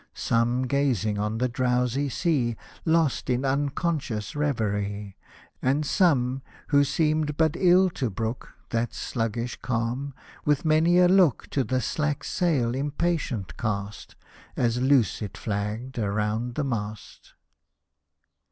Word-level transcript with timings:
Some 0.15 0.63
gazing 0.63 1.19
on 1.19 1.37
the 1.37 1.47
drowsy 1.47 2.09
sea. 2.09 2.55
Lost 2.85 3.29
in 3.29 3.45
unconscious 3.45 4.35
reverie; 4.35 5.15
And 5.61 5.85
some, 5.85 6.41
who 6.69 6.83
seemed 6.83 7.37
but 7.37 7.55
ill 7.55 7.87
to 7.91 8.09
brook 8.09 8.49
That 8.71 8.95
sluggish 8.95 9.57
calm, 9.61 10.15
with 10.43 10.65
many 10.65 10.97
a 10.97 11.07
look 11.07 11.51
To 11.51 11.63
the 11.63 11.81
slack 11.81 12.23
sail 12.23 12.73
impatient 12.73 13.57
cast. 13.57 14.15
As 14.57 14.81
loose 14.81 15.21
it 15.21 15.37
flagged 15.37 15.99
around 15.99 16.55
the 16.55 16.63
mast. 16.63 17.35